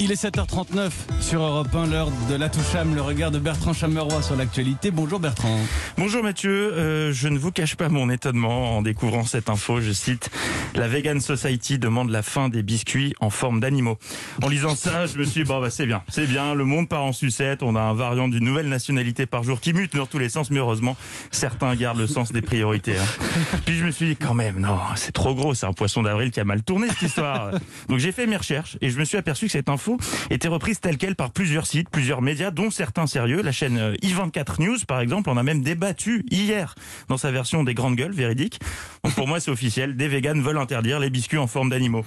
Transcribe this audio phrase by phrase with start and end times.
[0.00, 0.90] Il est 7h39
[1.20, 4.92] sur Europe 1, l'heure de la Toucham, le regard de Bertrand Chameroy sur l'actualité.
[4.92, 5.58] Bonjour Bertrand.
[5.96, 9.80] Bonjour Mathieu, euh, je ne vous cache pas mon étonnement en découvrant cette info.
[9.80, 10.30] Je cite
[10.74, 13.98] La Vegan Society demande la fin des biscuits en forme d'animaux.
[14.42, 16.88] En lisant ça, je me suis dit, bon, bah, c'est bien, c'est bien, le monde
[16.88, 20.06] part en sucette, on a un variant d'une nouvelle nationalité par jour qui mute dans
[20.06, 20.96] tous les sens, mais heureusement,
[21.32, 22.96] certains gardent le sens des priorités.
[22.96, 23.58] hein.
[23.66, 26.30] Puis je me suis dit, quand même, non, c'est trop gros, c'est un poisson d'avril
[26.30, 27.50] qui a mal tourné cette histoire.
[27.88, 29.98] Donc j'ai fait mes recherches et je me suis aperçu que cette info
[30.30, 33.42] était reprise telle quelle par plusieurs sites, plusieurs médias, dont certains sérieux.
[33.42, 36.74] La chaîne euh, i24 News, par exemple, en a même débattu hier
[37.08, 38.60] dans sa version des grandes gueules, véridique.
[39.02, 39.96] Donc pour moi, c'est officiel.
[39.96, 42.04] Des véganes veulent interdire les biscuits en forme d'animaux.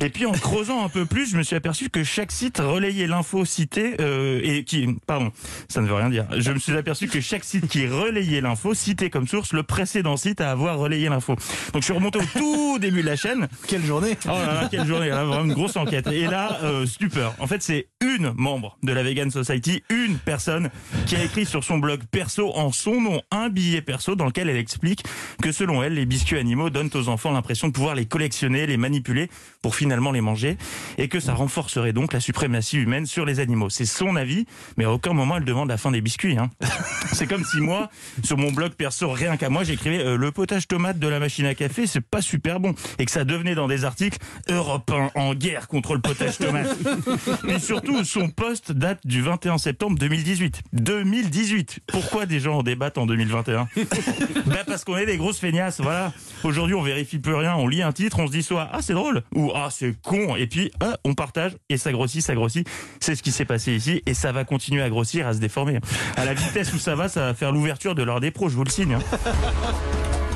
[0.00, 3.06] Et puis en creusant un peu plus, je me suis aperçu que chaque site relayait
[3.06, 5.32] l'info citée euh, et qui, pardon,
[5.68, 6.26] ça ne veut rien dire.
[6.36, 10.16] Je me suis aperçu que chaque site qui relayait l'info citait comme source le précédent
[10.16, 11.36] site à avoir relayé l'info.
[11.72, 13.48] Donc je suis remonté au tout début de la chaîne.
[13.66, 16.06] Quelle journée Oh là là, quelle journée, là, vraiment une grosse enquête.
[16.08, 17.34] Et là, euh, stupeur.
[17.38, 20.70] En fait, c'est une membre de la Vegan Society, une personne
[21.06, 24.48] qui a écrit sur son blog perso en son nom un billet perso dans lequel
[24.48, 25.04] elle explique
[25.42, 28.76] que selon elle, les biscuits animaux donnent aux enfants l'impression de pouvoir les collectionner, les
[28.76, 29.30] manipuler
[29.62, 30.56] pour finalement les manger
[30.96, 33.70] et que ça renforcerait donc la suprématie humaine sur les animaux.
[33.70, 36.38] C'est son avis, mais à aucun moment elle demande la fin des biscuits.
[36.38, 36.50] Hein.
[37.12, 37.90] C'est comme si moi,
[38.22, 41.46] sur mon blog perso, rien qu'à moi, j'écrivais euh, le potage tomate de la machine
[41.46, 42.74] à café, c'est pas super bon.
[42.98, 46.76] Et que ça devenait dans des articles Europe 1 en guerre contre le potage tomate.
[47.44, 50.62] Mais surtout, son poste date du 21 septembre 2018.
[50.72, 53.68] 2018 Pourquoi des gens en débattent en 2021
[54.46, 56.12] Bah parce qu'on est des grosses feignasses, voilà.
[56.44, 58.94] Aujourd'hui, on vérifie plus rien, on lit un titre, on se dit soit ah c'est
[58.94, 62.68] drôle ou ah c'est con et puis ah, on partage et ça grossit, ça grossit.
[63.00, 65.78] C'est ce qui s'est passé ici et ça va continuer à grossir, à se déformer.
[66.16, 68.56] À la vitesse où ça va, ça va faire l'ouverture de l'heure des pros, je
[68.56, 68.94] vous le signe.
[68.94, 69.00] hein.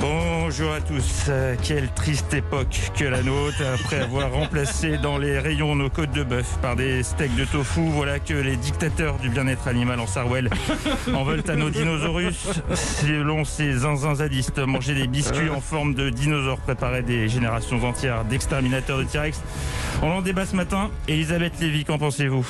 [0.00, 1.26] Bonjour à tous.
[1.28, 3.60] Euh, quelle triste époque que la nôtre.
[3.74, 7.80] Après avoir remplacé dans les rayons nos côtes de bœuf par des steaks de tofu,
[7.88, 10.48] voilà que les dictateurs du bien-être animal en Sarwell
[11.12, 12.20] en veulent à nos dinosaures.
[12.74, 18.24] Selon ces zinzins zadistes, manger des biscuits en forme de dinosaures préparait des générations entières
[18.24, 19.40] d'exterminateurs de T-Rex.
[20.02, 20.90] On en débat ce matin.
[21.08, 22.46] Elisabeth Lévy, qu'en pensez-vous?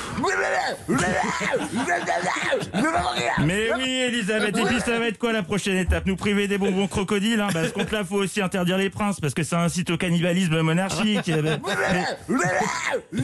[3.43, 6.05] Mais oui, Elisabeth, et puis ça va être quoi la prochaine étape?
[6.05, 7.38] Nous priver des bonbons crocodiles?
[7.39, 10.61] Hein bah, Ce compte-là, faut aussi interdire les princes, parce que ça incite au cannibalisme
[10.61, 11.31] monarchique.
[13.11, 13.21] Mais,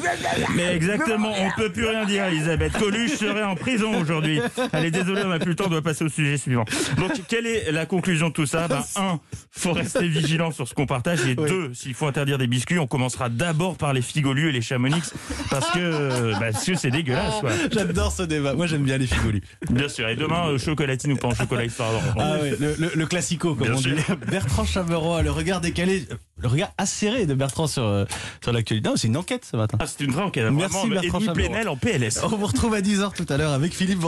[0.56, 2.74] mais exactement, on peut plus rien dire, Elisabeth.
[2.74, 4.40] Coluche serait en prison aujourd'hui.
[4.74, 6.66] Allez, désolé, on n'a plus le temps, on doit passer au sujet suivant.
[6.98, 8.68] Donc, quelle est la conclusion de tout ça?
[8.68, 9.20] Bah, Un,
[9.52, 12.88] faut rester vigilant sur ce qu'on partage, et deux, s'il faut interdire des biscuits, on
[12.88, 15.12] commencera d'abord par les figolus et les chamonix,
[15.50, 17.52] parce que bah, c'est dégueulasse, quoi.
[17.72, 18.54] J'adore ce débat.
[18.54, 19.42] Moi j'aime bien les figolus.
[19.70, 20.08] Bien sûr.
[20.10, 21.90] Et demain, euh, chocolatine ou pas en chocolat histoire.
[22.18, 23.96] Ah oui, le, le- le classico comme Bien on sûr.
[23.96, 24.02] dit.
[24.30, 26.08] Bertrand Chameroy, le regard décalé,
[26.38, 28.06] le regard acéré de Bertrand sur, euh,
[28.44, 28.88] sur l'actualité.
[28.88, 29.78] Non, c'est une enquête ce matin.
[29.82, 30.46] Ah, c'est une vraie enquête.
[30.52, 31.48] Merci, Vraiment, Bertrand Chameroy.
[31.48, 32.20] Plenel en PLS.
[32.24, 34.00] On vous retrouve à 10h tout à l'heure avec Philippe